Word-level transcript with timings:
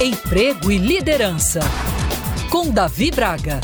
Emprego 0.00 0.70
e 0.70 0.78
Liderança, 0.78 1.58
com 2.52 2.70
Davi 2.70 3.10
Braga. 3.10 3.60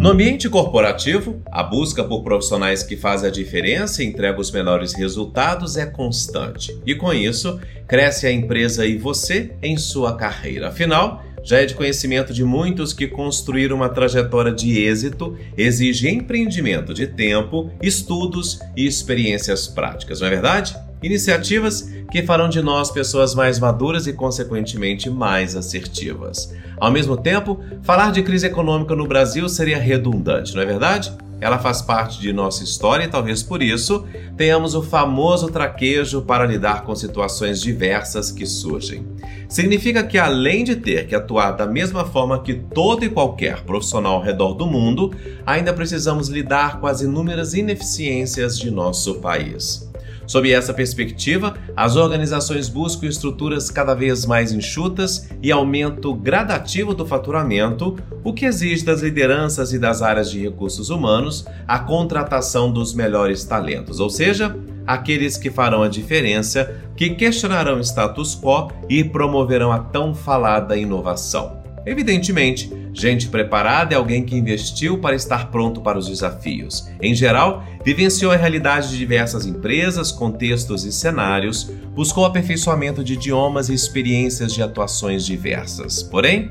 No 0.00 0.08
ambiente 0.08 0.48
corporativo, 0.48 1.42
a 1.52 1.62
busca 1.62 2.02
por 2.02 2.24
profissionais 2.24 2.82
que 2.82 2.96
fazem 2.96 3.28
a 3.28 3.32
diferença 3.32 4.02
e 4.02 4.06
entregam 4.06 4.40
os 4.40 4.50
melhores 4.50 4.94
resultados 4.94 5.76
é 5.76 5.84
constante. 5.84 6.74
E 6.86 6.94
com 6.94 7.12
isso, 7.12 7.60
cresce 7.86 8.26
a 8.26 8.32
empresa 8.32 8.86
e 8.86 8.96
você 8.96 9.52
em 9.62 9.76
sua 9.76 10.16
carreira. 10.16 10.68
Afinal, 10.68 11.22
já 11.42 11.58
é 11.58 11.66
de 11.66 11.74
conhecimento 11.74 12.32
de 12.32 12.42
muitos 12.42 12.94
que 12.94 13.06
construir 13.06 13.74
uma 13.74 13.90
trajetória 13.90 14.50
de 14.50 14.80
êxito 14.80 15.36
exige 15.54 16.08
empreendimento 16.08 16.94
de 16.94 17.06
tempo, 17.06 17.70
estudos 17.82 18.58
e 18.74 18.86
experiências 18.86 19.68
práticas, 19.68 20.20
não 20.20 20.28
é 20.28 20.30
verdade? 20.30 20.74
Iniciativas 21.04 21.90
que 22.10 22.22
farão 22.22 22.48
de 22.48 22.62
nós 22.62 22.90
pessoas 22.90 23.34
mais 23.34 23.58
maduras 23.58 24.06
e, 24.06 24.12
consequentemente, 24.14 25.10
mais 25.10 25.54
assertivas. 25.54 26.50
Ao 26.78 26.90
mesmo 26.90 27.14
tempo, 27.14 27.60
falar 27.82 28.10
de 28.10 28.22
crise 28.22 28.46
econômica 28.46 28.96
no 28.96 29.06
Brasil 29.06 29.46
seria 29.46 29.76
redundante, 29.76 30.54
não 30.54 30.62
é 30.62 30.64
verdade? 30.64 31.12
Ela 31.42 31.58
faz 31.58 31.82
parte 31.82 32.18
de 32.18 32.32
nossa 32.32 32.64
história 32.64 33.04
e 33.04 33.08
talvez 33.08 33.42
por 33.42 33.62
isso 33.62 34.06
tenhamos 34.34 34.74
o 34.74 34.82
famoso 34.82 35.50
traquejo 35.50 36.22
para 36.22 36.46
lidar 36.46 36.84
com 36.84 36.96
situações 36.96 37.60
diversas 37.60 38.30
que 38.30 38.46
surgem. 38.46 39.06
Significa 39.46 40.02
que 40.02 40.16
além 40.16 40.64
de 40.64 40.74
ter 40.74 41.06
que 41.06 41.14
atuar 41.14 41.50
da 41.52 41.66
mesma 41.66 42.06
forma 42.06 42.40
que 42.40 42.54
todo 42.54 43.04
e 43.04 43.10
qualquer 43.10 43.60
profissional 43.60 44.14
ao 44.14 44.22
redor 44.22 44.54
do 44.54 44.66
mundo, 44.66 45.14
ainda 45.44 45.70
precisamos 45.74 46.28
lidar 46.28 46.80
com 46.80 46.86
as 46.86 47.02
inúmeras 47.02 47.52
ineficiências 47.52 48.58
de 48.58 48.70
nosso 48.70 49.16
país. 49.16 49.92
Sob 50.26 50.50
essa 50.50 50.72
perspectiva, 50.72 51.54
as 51.76 51.96
organizações 51.96 52.68
buscam 52.68 53.06
estruturas 53.06 53.70
cada 53.70 53.94
vez 53.94 54.24
mais 54.24 54.52
enxutas 54.52 55.28
e 55.42 55.52
aumento 55.52 56.14
gradativo 56.14 56.94
do 56.94 57.06
faturamento, 57.06 57.96
o 58.22 58.32
que 58.32 58.46
exige 58.46 58.84
das 58.84 59.02
lideranças 59.02 59.72
e 59.72 59.78
das 59.78 60.02
áreas 60.02 60.30
de 60.30 60.40
recursos 60.40 60.90
humanos 60.90 61.44
a 61.66 61.78
contratação 61.78 62.72
dos 62.72 62.94
melhores 62.94 63.44
talentos, 63.44 64.00
ou 64.00 64.08
seja, 64.08 64.56
aqueles 64.86 65.36
que 65.36 65.50
farão 65.50 65.82
a 65.82 65.88
diferença, 65.88 66.80
que 66.96 67.10
questionarão 67.10 67.80
status 67.80 68.38
quo 68.38 68.70
e 68.88 69.02
promoverão 69.02 69.72
a 69.72 69.78
tão 69.78 70.14
falada 70.14 70.76
inovação. 70.76 71.63
Evidentemente, 71.86 72.72
gente 72.92 73.28
preparada 73.28 73.94
é 73.94 73.98
alguém 73.98 74.24
que 74.24 74.36
investiu 74.36 74.98
para 74.98 75.16
estar 75.16 75.50
pronto 75.50 75.80
para 75.80 75.98
os 75.98 76.06
desafios. 76.06 76.88
Em 77.02 77.14
geral, 77.14 77.64
vivenciou 77.84 78.32
a 78.32 78.36
realidade 78.36 78.90
de 78.90 78.96
diversas 78.96 79.46
empresas, 79.46 80.12
contextos 80.12 80.84
e 80.84 80.92
cenários, 80.92 81.70
buscou 81.94 82.24
aperfeiçoamento 82.24 83.02
de 83.02 83.14
idiomas 83.14 83.68
e 83.68 83.74
experiências 83.74 84.52
de 84.52 84.62
atuações 84.62 85.26
diversas. 85.26 86.02
Porém, 86.02 86.50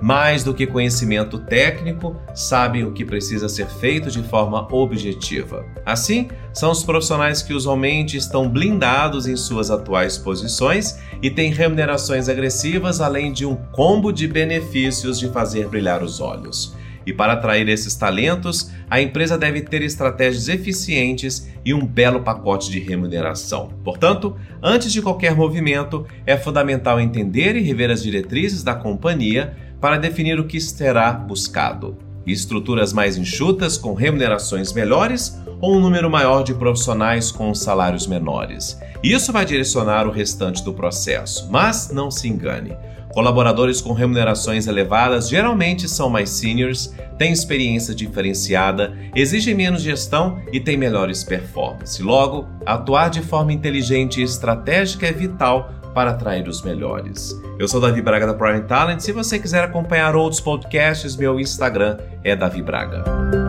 mais 0.00 0.42
do 0.42 0.54
que 0.54 0.66
conhecimento 0.66 1.38
técnico, 1.38 2.16
sabem 2.34 2.84
o 2.84 2.92
que 2.92 3.04
precisa 3.04 3.48
ser 3.48 3.66
feito 3.66 4.10
de 4.10 4.22
forma 4.22 4.66
objetiva. 4.72 5.64
Assim, 5.84 6.28
são 6.52 6.70
os 6.70 6.82
profissionais 6.82 7.42
que 7.42 7.52
usualmente 7.52 8.16
estão 8.16 8.48
blindados 8.48 9.26
em 9.26 9.36
suas 9.36 9.70
atuais 9.70 10.16
posições 10.16 10.98
e 11.22 11.30
têm 11.30 11.52
remunerações 11.52 12.28
agressivas, 12.28 13.00
além 13.00 13.32
de 13.32 13.44
um 13.44 13.54
combo 13.54 14.12
de 14.12 14.26
benefícios 14.26 15.18
de 15.18 15.28
fazer 15.28 15.68
brilhar 15.68 16.02
os 16.02 16.20
olhos. 16.20 16.74
E 17.06 17.12
para 17.12 17.32
atrair 17.32 17.68
esses 17.68 17.94
talentos, 17.94 18.70
a 18.88 19.00
empresa 19.00 19.36
deve 19.36 19.62
ter 19.62 19.82
estratégias 19.82 20.48
eficientes 20.48 21.48
e 21.64 21.72
um 21.72 21.84
belo 21.84 22.20
pacote 22.20 22.70
de 22.70 22.78
remuneração. 22.78 23.70
Portanto, 23.82 24.36
antes 24.62 24.92
de 24.92 25.00
qualquer 25.00 25.34
movimento, 25.34 26.06
é 26.26 26.36
fundamental 26.36 27.00
entender 27.00 27.56
e 27.56 27.62
rever 27.62 27.90
as 27.90 28.02
diretrizes 28.02 28.62
da 28.62 28.74
companhia 28.74 29.56
para 29.80 29.98
definir 29.98 30.38
o 30.38 30.46
que 30.46 30.60
será 30.60 31.12
buscado. 31.12 31.96
Estruturas 32.26 32.92
mais 32.92 33.16
enxutas 33.16 33.78
com 33.78 33.94
remunerações 33.94 34.72
melhores 34.72 35.40
ou 35.60 35.76
um 35.76 35.80
número 35.80 36.10
maior 36.10 36.42
de 36.42 36.54
profissionais 36.54 37.32
com 37.32 37.54
salários 37.54 38.06
menores. 38.06 38.78
Isso 39.02 39.32
vai 39.32 39.44
direcionar 39.44 40.06
o 40.06 40.10
restante 40.10 40.62
do 40.62 40.74
processo, 40.74 41.48
mas 41.50 41.90
não 41.90 42.10
se 42.10 42.28
engane. 42.28 42.76
Colaboradores 43.12 43.80
com 43.80 43.92
remunerações 43.92 44.68
elevadas 44.68 45.28
geralmente 45.28 45.88
são 45.88 46.08
mais 46.08 46.30
seniors, 46.30 46.94
têm 47.18 47.32
experiência 47.32 47.92
diferenciada, 47.92 48.96
exigem 49.16 49.54
menos 49.54 49.82
gestão 49.82 50.40
e 50.52 50.60
têm 50.60 50.76
melhores 50.76 51.24
performances. 51.24 51.98
Logo, 51.98 52.46
atuar 52.64 53.10
de 53.10 53.20
forma 53.20 53.52
inteligente 53.52 54.20
e 54.20 54.24
estratégica 54.24 55.08
é 55.08 55.12
vital 55.12 55.72
para 55.94 56.10
atrair 56.10 56.48
os 56.48 56.62
melhores. 56.62 57.40
Eu 57.58 57.68
sou 57.68 57.80
Davi 57.80 58.00
Braga 58.02 58.26
da 58.26 58.34
Prime 58.34 58.62
Talent. 58.62 59.00
Se 59.00 59.12
você 59.12 59.38
quiser 59.38 59.64
acompanhar 59.64 60.14
outros 60.14 60.40
podcasts, 60.40 61.16
meu 61.16 61.38
Instagram 61.38 61.98
é 62.24 62.34
Davi 62.36 62.62
Braga. 62.62 63.39